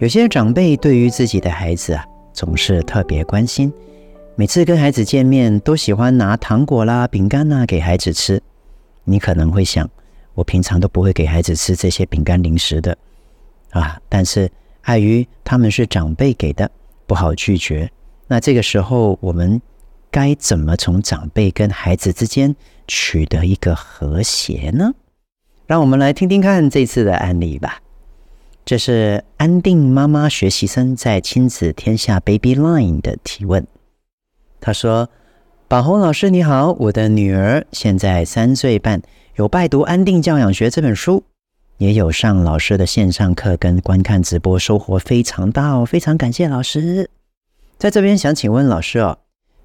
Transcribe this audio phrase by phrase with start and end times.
[0.00, 3.72] 有些长辈对于自己的孩子啊，总是特别关心。
[4.36, 8.40] 每次跟孩子见面，都喜欢拿糖果啦、饼干呐给孩子吃。
[9.02, 9.90] 你可能会想，
[10.34, 12.96] 我平常都不会给孩子吃这些饼干零食的
[13.70, 14.00] 啊。
[14.08, 14.48] 但是
[14.82, 16.70] 碍于他们是长辈给的，
[17.04, 17.90] 不好拒绝。
[18.28, 19.60] 那这个时候，我们
[20.12, 22.54] 该怎么从长辈跟孩子之间
[22.86, 24.92] 取得一个和谐呢？
[25.66, 27.80] 让我们来听听看这次的案例吧。
[28.68, 33.66] 这是安定妈妈学习生在亲子天下 Baby Line 的提问。
[34.60, 35.08] 他说
[35.66, 39.00] ：“宝红老师你好，我的女儿现在三岁半，
[39.36, 41.24] 有拜读《安定教养学》这本书，
[41.78, 47.08] 也有上老师的线上课跟观看直播，收获非常大哦，非常感谢老师。
[47.78, 49.16] 在这边想请问老师哦，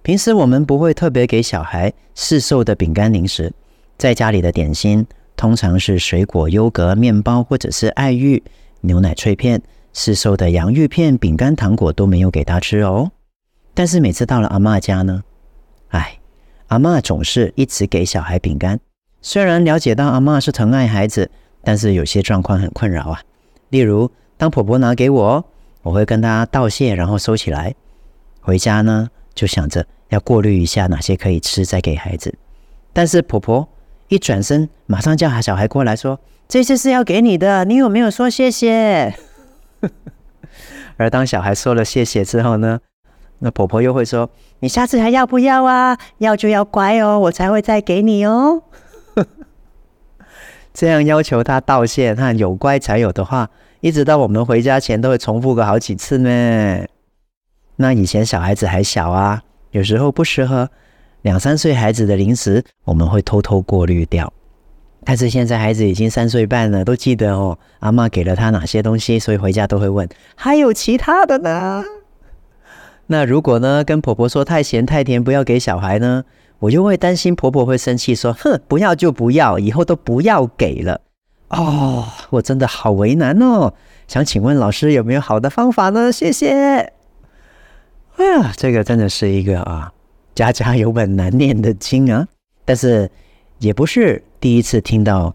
[0.02, 3.52] 平时我们不会特别给小孩试售的饼干零食，
[3.98, 8.42] 在家里的点心通常是水果、优格、面包或者是爱玉。”
[8.86, 9.62] 牛奶脆片、
[9.94, 13.12] 市售的洋芋片、饼干、糖果都没有给他吃哦。
[13.74, 15.24] 但是每次到了阿嬷家呢，
[15.90, 16.20] 哎，
[16.68, 18.78] 阿嬷总是一直给小孩饼干。
[19.22, 21.32] 虽然了解到阿嬷是疼爱孩子，
[21.64, 23.22] 但是有些状况很困扰啊。
[23.70, 25.46] 例如，当婆婆拿给我，
[25.82, 27.74] 我会跟她道谢，然后收起来。
[28.42, 32.36] 回家呢，就想着要过滤一下哪些可以吃，再给孩子。
[32.92, 33.68] 但是婆婆
[34.10, 36.20] 一转身，马上叫小孩过来说。
[36.54, 39.16] 这次是要给你的，你有没有说谢谢？
[40.98, 42.80] 而当小孩说了谢谢之后呢，
[43.40, 44.30] 那婆婆又会说
[44.62, 45.98] ：“你下次还要不要啊？
[46.20, 48.62] 要就要乖哦，我才会再给你哦。
[50.76, 53.50] ”这样要求他道谢，他有乖才有的话，
[53.82, 56.86] 一直到我们回家前都会重复个好几次呢。
[57.78, 60.70] 那以前小孩子还小啊，有时候不适合
[61.24, 64.32] 两三岁孩子的零食，我们会偷偷过滤掉。
[65.06, 71.84] 但是现在孩子已经三岁半了，都记得哦，阿嬷给了他哪些东西，所以回家都会问，还有其他的呢？
[73.08, 76.24] 那如果呢，跟婆婆说太咸太甜，不要给小孩呢，
[76.60, 81.02] 我就会担心婆婆会生气，说，哼，不要就不要，以后都不要给了。
[81.50, 83.74] 哦，我真的好为难哦，
[84.08, 86.12] 想请问老师有没有好的方法呢？
[86.12, 86.94] 谢谢。
[88.16, 89.92] 哎呀，这个真的是一个啊，
[90.34, 92.28] 家家有本难念的经啊，
[92.64, 93.12] 但是
[93.60, 94.24] 也不是。
[94.44, 95.34] 第一次听到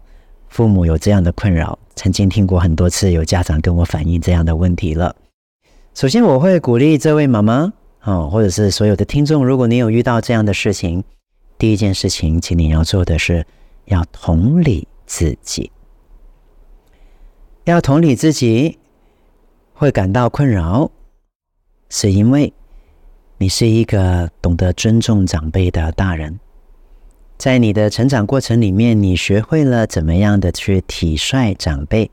[0.49, 5.15] 父母有这样的困扰，曾经听过很多次，有家长跟我反映这样的问题了。
[5.95, 11.03] 首先，我会鼓励这位妈妈哦，或者是所有的听众，如果你有遇到这样的事情，
[11.57, 13.43] 第一件事情，请你要做的是
[13.85, 15.71] 要同理自己，
[17.63, 18.77] 要同理自己
[19.73, 20.91] 会感到困扰，
[21.89, 22.53] 是因为
[23.39, 26.39] 你是一个懂得尊重长辈的大人。
[27.39, 32.11] 在你的成长过程里面，你学会了怎么样的去体率长辈、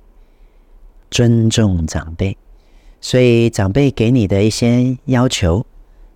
[1.10, 2.36] 尊重长辈，
[3.00, 5.66] 所以长辈给你的一些要求，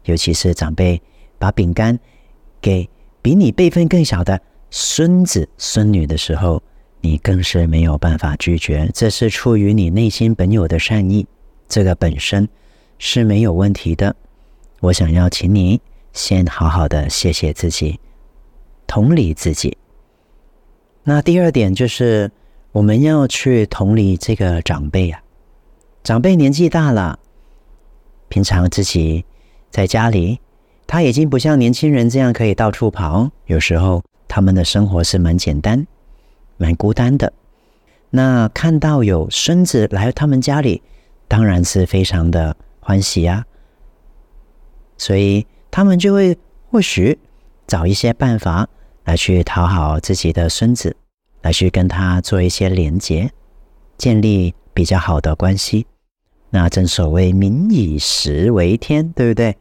[0.04, 1.02] 尤其是长辈
[1.40, 1.98] 把饼干
[2.62, 2.88] 给
[3.20, 4.40] 比你辈分更小的
[4.70, 6.62] 孙子孙女的时候，
[7.00, 8.88] 你更是没有办法拒绝。
[8.94, 11.26] 这是出于你内心本有的善意，
[11.68, 12.48] 这个本身
[13.00, 14.14] 是没有问题的。
[14.78, 15.80] 我想要请你
[16.12, 17.98] 先好好的谢谢自己。
[18.90, 19.78] 同理自己。
[21.04, 22.32] 那第二点就是，
[22.72, 25.22] 我们要去同理这个长辈啊。
[26.02, 27.20] 长辈年纪大了，
[28.28, 29.24] 平常自己
[29.70, 30.40] 在家里，
[30.88, 33.30] 他已经不像年轻人这样可以到处跑。
[33.46, 35.86] 有时候他们的生活是蛮简单、
[36.56, 37.32] 蛮孤单的。
[38.10, 40.82] 那看到有孙子来他们家里，
[41.28, 43.46] 当然是非常的欢喜呀。
[44.98, 46.36] 所以他们就会
[46.72, 47.16] 或许
[47.68, 48.68] 找一些办法。
[49.04, 50.96] 来去讨好自己的孙子，
[51.42, 53.30] 来去跟他做一些连接，
[53.98, 55.86] 建立比较好的关系。
[56.50, 59.56] 那正所谓“民以食为天”，对不对？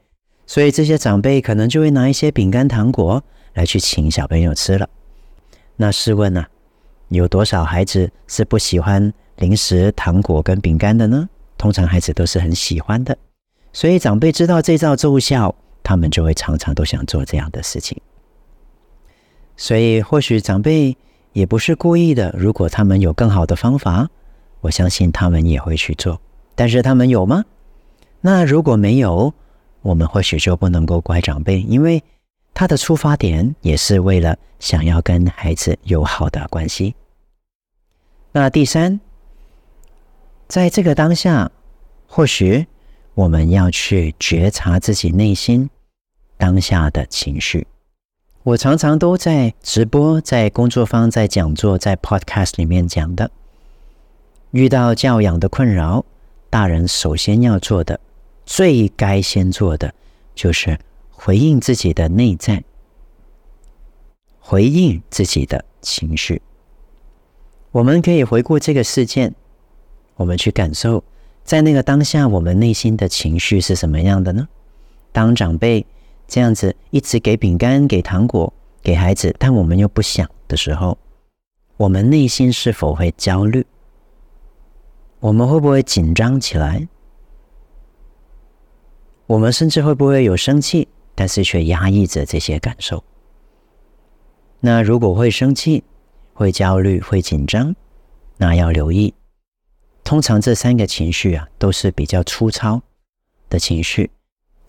[0.47, 4.89] 所以这些长辈可能就会拿一些饼干、糖果来去请小朋友吃了。
[5.75, 6.43] 那试问呢、
[7.09, 11.29] 有多少孩子是不喜欢零食、糖果跟饼干的呢？
[11.57, 13.15] 通常孩子都是很喜欢的。
[13.71, 15.53] 所以长辈知道这招奏效，
[15.83, 18.01] 他们就会常常都想做这样的事情。
[19.59, 20.95] 所以，或许长辈
[21.33, 22.33] 也不是故意的。
[22.37, 24.09] 如果他们有更好的方法，
[24.61, 26.21] 我相信他们也会去做。
[26.55, 27.43] 但是他们有吗？
[28.21, 29.33] 那如果没有，
[29.81, 32.01] 我们或许就不能够怪长辈，因为
[32.53, 36.95] 他的出发点也是为了想要跟孩子有好的关系。
[38.31, 39.01] 那第三，
[40.47, 41.51] 在这个当下，
[42.07, 42.65] 或许
[43.13, 45.69] 我们要去觉察自己内心
[46.37, 47.67] 当下的情绪。
[48.43, 53.29] 我常常都在直播、在工作坊、在讲座、在 Podcast 里面讲的，
[54.51, 56.05] 遇到教养的困扰，
[56.49, 57.99] 大人首先要做的。
[58.45, 59.93] 最该先做的
[60.33, 60.79] 就是
[61.11, 62.63] 回应自己的内在，
[64.39, 66.41] 回应自己的情绪。
[67.71, 69.35] 我们可以回顾这个事件，
[70.15, 71.03] 我们去感受，
[71.43, 74.47] 在那个当下，我们内心的情绪是什么样的呢？
[75.11, 75.85] 当长辈
[76.29, 78.53] 这样子一直给饼干、给糖果
[78.83, 80.97] 给孩子，但我们又不想的时候，
[81.75, 83.65] 我们内心是否会焦虑？
[85.19, 86.87] 我们会不会紧张起来？
[89.25, 93.03] 我们甚至会不会有生气，但是却压抑着这些感受？
[94.59, 95.83] 那如果会生气、
[96.33, 97.75] 会焦虑、会紧张，
[98.37, 99.13] 那要留意，
[100.03, 102.81] 通常这三个情绪啊都是比较粗糙
[103.49, 104.11] 的情绪，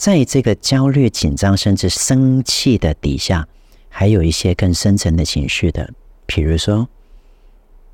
[0.00, 3.47] 在这个焦虑、紧张甚至生气的底下，
[3.91, 5.93] 还有一些更深层的情绪的，
[6.25, 6.88] 比如说，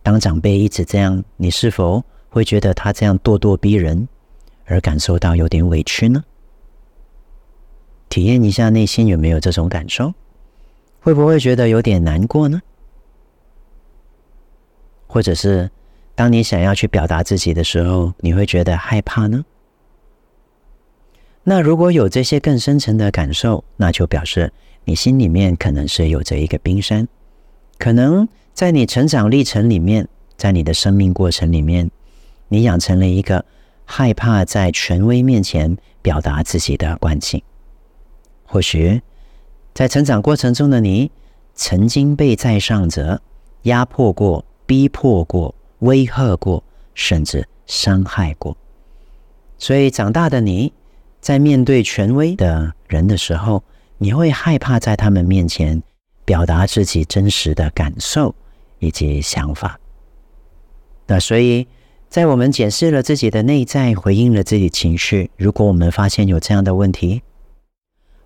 [0.04, 4.06] 当长辈一直这样，你是否会觉得他这样咄咄逼人，
[4.66, 6.22] 而感受到有点委屈呢？
[8.08, 10.14] 体验一下内心有没有这种感受，
[11.00, 12.62] 会不会觉得有点难过呢？
[15.08, 15.68] 或者是
[16.14, 19.44] 当你想要去表达自己的时候，你会觉得害怕呢？
[21.48, 24.52] 那如果有这些更深层的感受，那就表示
[24.84, 27.06] 你心里面可能是有着一个冰山，
[27.78, 31.88] 可能在你成长历程里面，在你的生命过程里面，
[32.48, 33.44] 你养成了一个
[33.84, 37.40] 害怕在权威面前表达自己的惯性。
[38.44, 39.00] 或许，
[39.72, 41.12] 在成长过程中的你，
[41.54, 43.22] 曾经被在上者
[43.62, 48.56] 压迫过、逼迫过、威吓过，甚至伤害过。
[49.58, 50.72] 所以，长大的你，
[51.26, 53.64] 在面对权威的人的时候，
[53.98, 55.82] 你会害怕在他们面前
[56.24, 58.32] 表达自己真实的感受
[58.78, 59.76] 以及想法。
[61.08, 61.66] 那所以，
[62.08, 67.22] 在我们检视了自己的内在，回应了自己情绪，如果我们发现有这样的问题，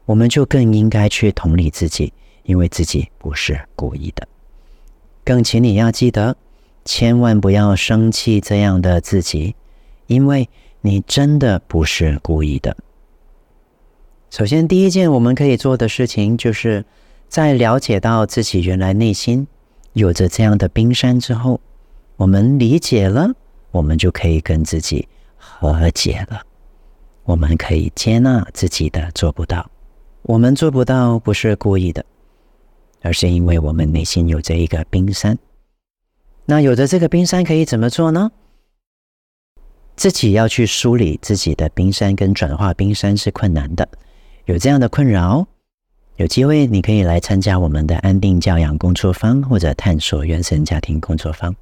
[0.04, 2.12] 我们就更应该去同理自己，
[2.42, 4.28] 因为自己不是故意的。
[5.24, 6.36] 更请你要记得，
[6.84, 9.54] 千万不要生气这样的自己，
[10.06, 10.50] 因为
[10.82, 12.76] 你真的不是故意的。
[14.30, 16.84] 首先，第一件我们可以做的事情，就是
[17.28, 19.44] 在了解到自己原来内心
[19.92, 21.60] 有着这样的冰山之后，
[22.16, 23.28] 我们理解了，
[23.72, 26.42] 我们就可以跟自己和解了。
[27.24, 29.68] 我们可以接纳自己的做不到。
[30.22, 32.04] 我们做不到，不是故意的，
[33.02, 35.36] 而是因为我们内心有着一个冰山。
[36.44, 38.30] 那有着这个冰山，可以怎么做呢？
[39.96, 43.88] 自己要去梳理自己的冰山，跟转化冰山是困难的。
[44.46, 45.46] 有这样的困扰，
[46.16, 51.54] 有机会你可以来参加我们的安定教养工作坊，或者探索原生家庭工作坊。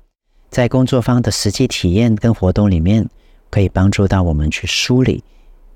[0.51, 3.09] 在工作坊的实际体验跟活动里面，
[3.51, 5.23] 可以帮助到我们去梳理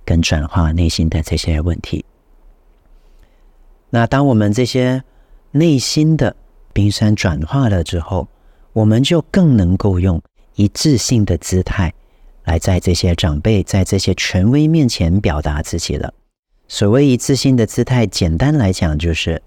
[0.04, 2.04] 跟转化内心的这些问题。
[3.90, 5.04] 那当我们这些
[5.50, 6.34] 内心的
[6.72, 8.26] 冰山转化了之后，
[8.72, 10.22] 我们就更能够用
[10.54, 11.92] 一致性的姿态
[12.44, 16.14] 来在这些长辈、在这些权威面前表达自己了。
[16.72, 19.42] 所谓一次性的姿态，简单来讲就是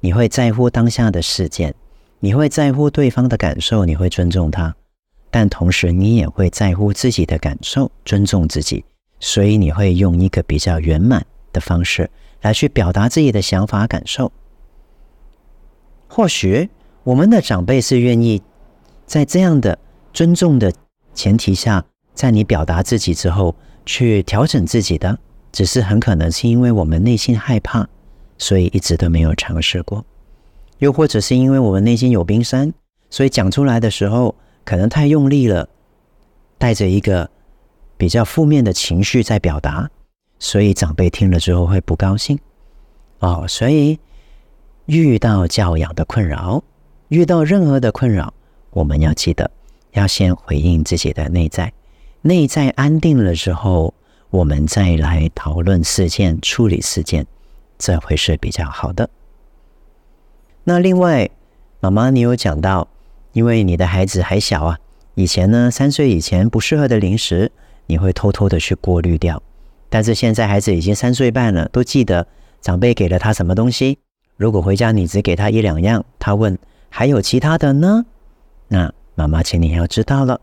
[0.00, 1.74] 你会在乎当下的事件，
[2.20, 4.76] 你会在乎对方的感受，你会尊重他，
[5.30, 8.84] 但同时你也会在乎自己的感受，尊重自己，
[9.20, 12.10] 所以你会用一个比较圆满的方式。
[12.42, 14.30] 来去表达自己的想法感受。
[16.08, 16.68] 或许
[17.04, 18.42] 我们的长辈是愿意
[19.06, 19.78] 在这样的
[20.12, 20.70] 尊重的
[21.14, 23.56] 前提下，在你表达自己之后
[23.86, 25.18] 去调整自己的，
[25.56, 27.88] 只是很可能是因为我们内心害怕，
[28.36, 30.04] 所以一直都没有尝试过；
[30.80, 32.74] 又或者是因为我们内心有冰山，
[33.08, 34.34] 所以讲出来的时候
[34.66, 35.66] 可能太用力了，
[36.58, 37.30] 带着一个
[37.96, 39.90] 比较负面的情绪在表达。
[40.38, 42.38] 所以长辈听了之后会不高兴
[43.20, 43.46] 哦。
[43.48, 43.98] 所以
[44.84, 46.62] 遇到教养的困扰，
[47.08, 48.34] 遇到任何的困扰，
[48.72, 49.50] 我们要记得
[49.92, 51.72] 要先回应自己的内在，
[52.20, 53.94] 内在安定了之后，
[54.30, 57.26] 我们再来讨论事件、处理事件，
[57.78, 59.08] 这会是比较好的。
[60.64, 61.30] 那另外，
[61.80, 62.88] 妈妈你有讲到，
[63.32, 64.78] 因为你的孩子还小啊，
[65.14, 67.52] 以前呢，三岁以前不适合的零食，
[67.86, 69.42] 你会偷偷的去过滤掉。
[69.88, 72.26] 但是现在孩子已经三岁半了，都记得
[72.60, 73.98] 长辈给了他什么东西。
[74.36, 76.58] 如果回家你只给他一两样，他问
[76.90, 78.04] 还有其他的呢？
[78.68, 80.40] 那妈妈，请你要知道了，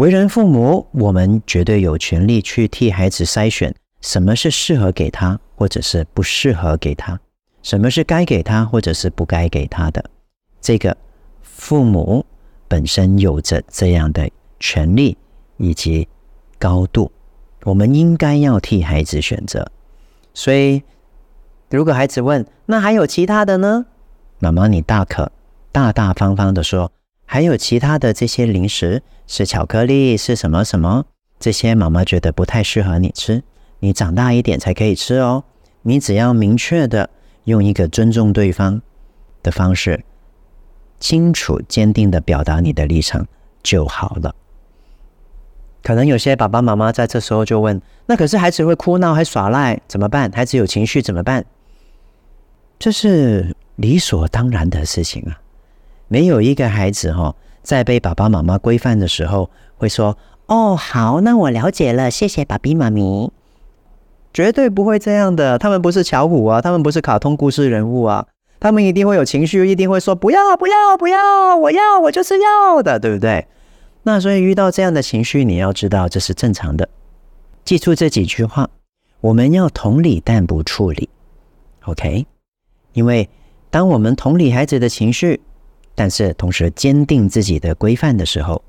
[0.00, 7.20] 为人父母，我们绝对有权利去替孩子筛选什么是适合给他，或者是不适合给他，
[7.62, 10.02] 什么是该给他，或者是不该给他的。
[10.58, 10.96] 这个
[11.42, 12.24] 父母
[12.66, 14.26] 本身有着这样的
[14.58, 15.18] 权利
[15.58, 16.08] 以及
[16.58, 17.12] 高度，
[17.64, 19.70] 我们应该要替孩子选择。
[20.32, 20.82] 所以，
[21.68, 23.84] 如果孩子问，那还有其他的呢？
[24.38, 25.30] 妈妈，你大可
[25.70, 26.90] 大大方方的说。
[27.32, 31.04] 还有其他的这些零食，是巧克力，是什么什么？
[31.38, 33.44] 这些妈妈觉得不太适合你吃，
[33.78, 35.44] 你长大一点才可以吃哦。
[35.82, 37.08] 你只要明确的
[37.44, 38.82] 用一个尊重对方
[39.44, 40.02] 的方式，
[40.98, 43.24] 清楚坚定的表达你的立场
[43.62, 44.34] 就好了。
[45.84, 50.28] 可能有些爸爸妈妈在这时候就问：那可是孩子会哭闹还耍赖怎么办？
[50.32, 51.46] 孩子有情绪怎么办？
[52.80, 55.40] 这是理所当然的事情啊。
[56.12, 63.30] 没有一个孩子哈，在被爸爸妈妈规范的时候，会说：“哦，好，那我了解了，谢谢爸比妈咪。”
[64.34, 65.56] 绝对不会这样的。
[65.56, 68.26] 他们不是巧虎啊，他们不是卡通故事人物啊，
[68.58, 73.46] 他们一定会有情绪，一定会说：“不要，不要，不要，我要，我就是要的，对不对？”
[74.02, 76.88] 那所以遇到这样的情绪，你要知道这是正常的。
[77.64, 78.68] 记住这几句话，
[79.20, 81.08] 我们要同理但不处理
[81.84, 82.26] ，OK？
[82.94, 83.28] 因为
[83.70, 85.40] 当我们同理孩子的情绪，
[86.00, 88.64] 但是同时坚定自己的规范的时候，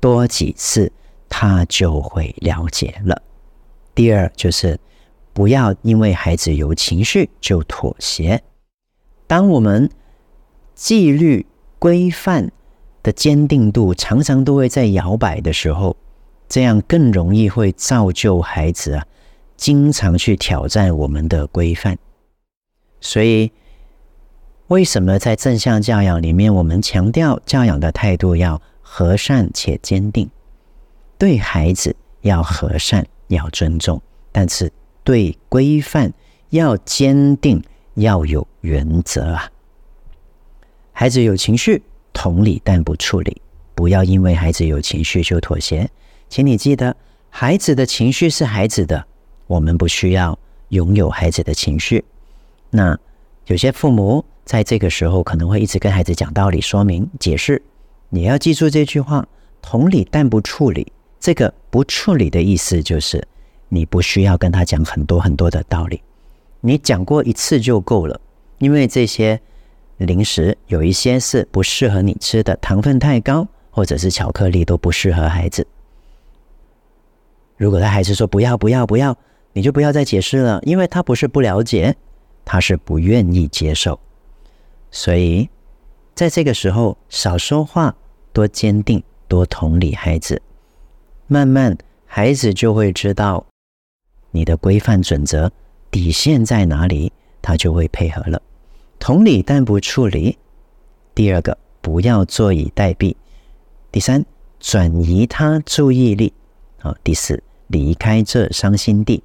[0.00, 0.90] 多几次
[1.28, 3.20] 他就会了解了。
[3.94, 4.80] 第二就是
[5.34, 8.42] 不要因为孩子有情绪就妥协。
[9.26, 9.90] 当我们
[10.74, 11.44] 纪律
[11.78, 12.50] 规范
[13.02, 15.94] 的坚定度常常都会在摇摆的时候，
[16.48, 19.06] 这样更容易会造就孩子啊，
[19.58, 21.98] 经常去挑战我们的规范。
[23.02, 23.52] 所以。
[24.68, 30.28] 为什么在正向教养里面，我们强调教养的态度要和善且坚定？
[31.16, 34.72] 对孩子要和善，要尊重，但是
[35.04, 36.12] 对规范
[36.50, 37.62] 要坚定，
[37.94, 39.48] 要有原则啊！
[40.92, 41.80] 孩子有情绪，
[42.12, 43.40] 同理但不处理，
[43.74, 45.88] 不要因为孩子有情绪就妥协。
[46.28, 46.96] 请你记得，
[47.30, 49.06] 孩子的情绪是孩子的，
[49.46, 50.36] 我们不需要
[50.70, 52.04] 拥有孩子的情绪。
[52.70, 52.98] 那
[53.46, 54.24] 有些父母。
[54.44, 57.60] 在这个时候，可能会一直跟孩子讲道理、说明、解释。
[58.10, 59.26] 你要记住这句话：
[59.60, 60.92] 同理但不处理。
[61.18, 63.26] 这个不处理的意思就是，
[63.68, 66.00] 你不需要跟他讲很多很多的道理，
[66.60, 68.20] 你讲过一次就够了。
[68.58, 69.40] 因为这些
[69.96, 75.66] 零食有一些是不适合你吃的，糖分太高，或者是巧克力都不适合孩子。
[77.56, 79.18] 如果他还是说不要、不要、不要，
[79.54, 81.96] 你就不要再解释了，因为他不是不了解，
[82.46, 84.00] 他是不愿意接受。
[84.90, 85.50] 所以，
[86.14, 87.94] 在这个时候，少说话，
[88.32, 90.40] 多坚定，多同理孩子，
[91.26, 91.76] 慢慢
[92.06, 93.44] 孩子就会知道
[94.30, 95.52] 你的规范准则
[95.90, 97.12] 底线在哪里，
[97.42, 98.40] 他就会配合了。
[98.98, 100.38] 同理但不处理。
[101.14, 103.14] 第二个，不要坐以待毙。
[103.90, 104.24] 第三，
[104.60, 106.32] 转移他注意力。
[106.78, 109.22] 好，第四，离开这伤心地，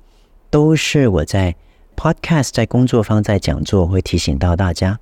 [0.50, 1.56] 都是我在
[2.02, 5.00] podcast、在工作坊、在讲座会提醒到大家。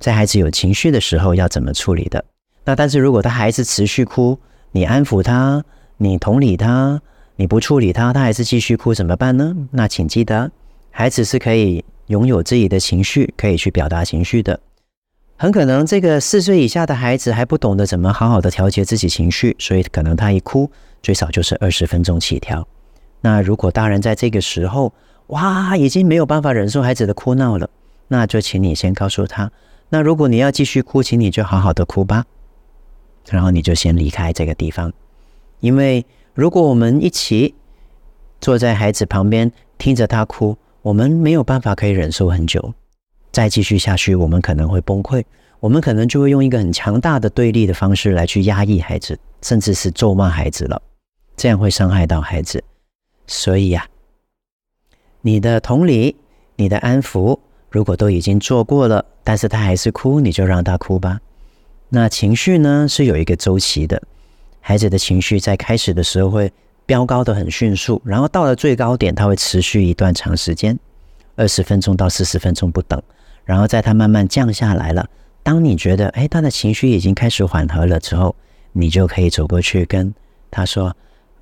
[0.00, 2.24] 在孩子有情绪的时候要怎么处理的？
[2.64, 4.36] 那但是如果他孩子持续哭，
[4.72, 5.62] 你安抚他，
[5.98, 7.00] 你同理他，
[7.36, 9.54] 你不处理他，他还是继续哭怎么办呢？
[9.70, 10.50] 那请记得，
[10.90, 14.58] 孩子是可以拥有自己的情绪，可以去表达情绪的。
[15.36, 20.68] 很可能这个四岁以下的孩子还不懂得怎么好好的调节自己情绪，所以可能他一哭
[21.00, 22.66] 最少就是二十分钟起跳。
[23.20, 24.92] 那如果大人在这个时候，
[25.28, 27.68] 哇，已经没有办法忍受孩子的哭闹了，
[28.08, 29.50] 那就请你先告诉他。
[29.88, 32.24] 那如果你要继续哭，请你就好好的哭吧，
[33.30, 34.92] 然后你就先离开这个地方，
[35.60, 36.04] 因为
[36.34, 37.54] 如果我们一起
[38.40, 42.74] 坐在孩子旁边听着他哭，我们没有办法可以忍受很久，
[43.32, 45.24] 再继续下去，我们可能会崩溃，
[45.60, 50.82] 我们可能就会用一个很强大的对立的方式来去压抑孩子，甚至是咒骂孩子了，
[51.36, 52.62] 这样会伤害到孩子。
[53.26, 53.86] 所以呀，
[55.26, 56.16] 你的同理，
[56.56, 57.38] 你的安抚。
[57.70, 61.18] 如果都已经做过了，但是他还是哭，你就让他哭吧。
[61.88, 64.02] 那情绪呢，是有一个周期的，
[64.60, 66.52] 孩子的情绪在开始的时候会
[66.84, 70.78] 飙高得很迅速，然后到了最高点，它会持续一段长时间，
[71.36, 73.02] 二十分钟到四十分钟不等。
[73.46, 75.08] 然后在他慢慢降下来了，
[75.42, 78.36] 当你觉得诶，他的情绪已经开始缓和了之后，
[78.72, 80.14] 你就可以走过去跟
[80.50, 80.94] 他说：“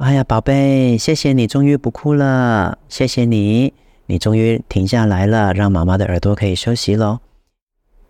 [0.03, 3.73] 哎呀，宝贝，谢谢你，终于不哭了，谢谢你，
[4.07, 7.21] 你终于停下来了，让妈妈的耳朵可以休息喽。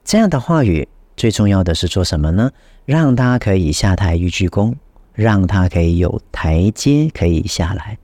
[0.03, 2.51] 这样的话语最重要的是做什么呢？
[2.87, 4.75] 让他可以下台一鞠躬，
[5.13, 7.99] 让他可以有台阶可以下来。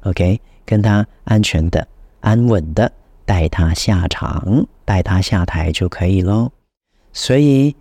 [0.00, 1.86] OK，跟他安全的、
[2.22, 2.90] 安稳的
[3.24, 6.50] 带他下场，带他下台就可以喽。
[7.12, 7.76] 所以，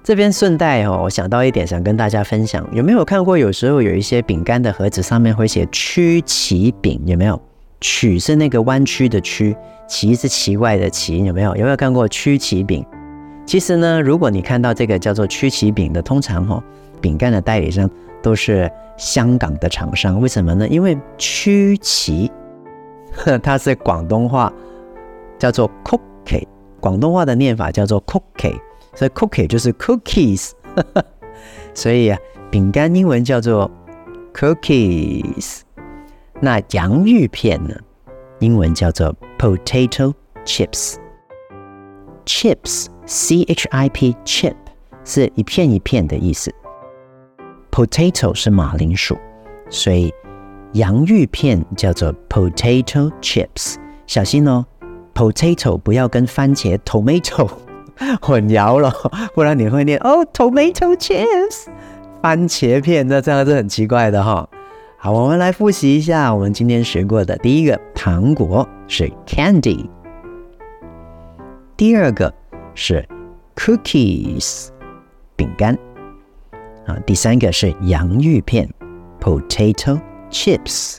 [0.02, 2.68] 这边顺带哦，我想到一点，想跟大家分享。
[2.72, 3.38] 有没有看过？
[3.38, 7.40] 有时候有一些饼干的盒子上面会写曲奇饼，有没有？
[7.80, 9.56] 曲是那个弯曲的曲，
[9.88, 11.56] 奇是奇怪的奇，有没有？
[11.56, 12.84] 有没有看过曲奇饼？
[13.46, 16.62] 其实呢，如果你看到这个叫做曲奇饼的，通常、哦，
[17.00, 17.88] 饼干的代理商
[18.22, 20.20] 都是香港的厂商。
[20.20, 20.68] 为什么呢？
[20.68, 22.30] 因为曲奇。
[23.42, 24.52] 它是广东话，
[25.38, 26.46] 叫做 cookie，
[26.80, 28.58] 广东话的念法叫做 cookie，
[28.94, 30.50] 所以 cookie 就是 cookies，
[31.72, 32.18] 所以啊，
[32.50, 33.70] 饼干英文叫做
[34.34, 35.60] cookies。
[36.40, 37.74] 那洋芋片呢？
[38.40, 40.12] 英文叫做 potato
[40.44, 44.56] chips，chips，c h i p chip
[45.04, 46.52] 是一片一片的意思
[47.70, 49.16] ，potato 是马铃薯，
[49.70, 50.12] 所以。
[50.74, 53.76] 洋芋片叫做 potato chips，
[54.08, 54.66] 小心哦
[55.14, 57.48] ，potato 不要跟番茄 tomato
[58.20, 58.92] 混淆了，
[59.34, 61.66] 不然你会念哦 tomato chips，
[62.20, 64.48] 番茄片，那这样是很奇怪的哈。
[64.96, 69.88] 好，我们来复习一下我们今天学过的第一个糖果是 candy，
[71.76, 72.34] 第二个
[72.74, 73.06] 是
[73.54, 74.70] cookies
[75.36, 75.78] 饼干，
[76.86, 78.68] 啊，第三个是洋芋片
[79.20, 80.00] potato。
[80.33, 80.97] Chips,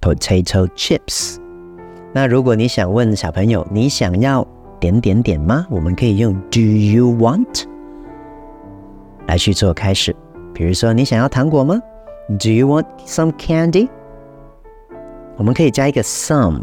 [0.00, 1.36] potato chips。
[2.12, 4.46] 那如果你想问小朋友，你想要
[4.80, 5.66] 点点点吗？
[5.70, 7.64] 我们可以用 Do you want
[9.28, 10.14] 来去做开始。
[10.52, 11.80] 比如说，你想要糖果吗？
[12.28, 13.88] Do you want some candy？
[15.36, 16.62] 我们可以加一个 some，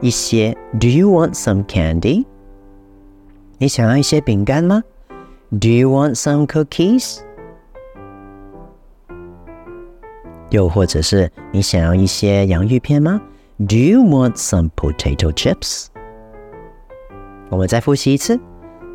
[0.00, 0.56] 一些。
[0.78, 2.24] Do you want some candy？
[3.58, 4.82] 你想要一些饼干吗？
[5.50, 7.18] Do you want some cookies？
[10.50, 13.20] 又或者是你想要一些洋芋片吗？
[13.58, 15.86] Do you want some potato chips？
[17.48, 18.36] 我们再复习一次。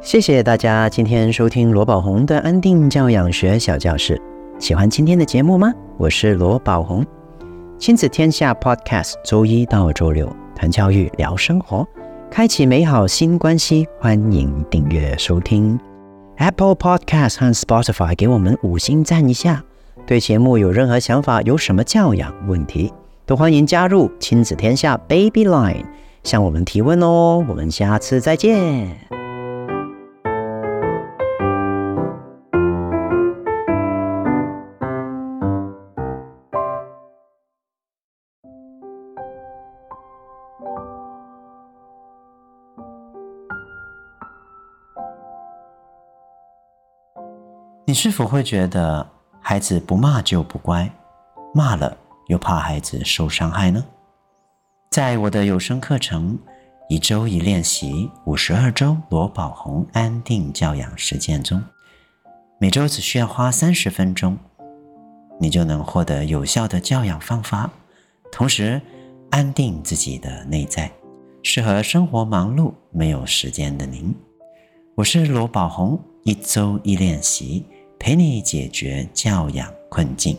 [0.05, 4.21] 谢谢大家今天收听罗宝红的安定教养学小教室。
[4.59, 5.73] 喜欢今天的节目吗？
[5.97, 7.05] 我是罗宝红，
[7.79, 11.89] 亲子天下 Podcast，周一到周六谈教育、聊生活，
[12.31, 13.89] 开启美好新关系。
[13.99, 15.81] 欢迎订阅收听
[16.37, 19.65] Apple Podcast 和 Spotify，给我们五星赞一下。
[20.07, 22.93] 对节目有任何想法，有什么教养问题，
[23.25, 25.87] 都欢迎加入亲子天下 Baby Line，
[26.23, 27.43] 向我们提问哦。
[27.49, 29.24] 我们下次再见。
[47.95, 49.09] 你是否会觉得
[49.41, 50.91] 孩子不骂就不乖，
[51.55, 53.85] 骂了又怕孩子受伤害呢？
[54.91, 56.37] 在我的有声课程
[56.89, 61.63] 《一周一练习五十二周罗宝红安定教养实践》中，
[62.59, 64.37] 每周只需要花三十分钟，
[65.39, 67.71] 你就能获得有效的教养方法，
[68.33, 68.83] 同时
[69.31, 70.91] 安定自己的内在，
[71.45, 74.13] 适合生活忙碌没有时间的您。
[74.97, 77.65] 我是罗宝红，一周一练习。
[78.05, 80.37] 陪你解决教养困境。